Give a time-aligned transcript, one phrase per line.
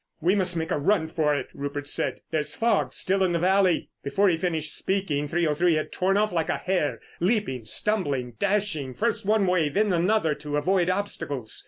[0.19, 2.21] "We must make a run for it," Rupert said.
[2.31, 6.49] "There's fog still in the valley." Before he finished speaking, 303 had torn off like
[6.49, 11.59] a hare, leaping, stumbling, dashing first one way, then another to avoid obstacles.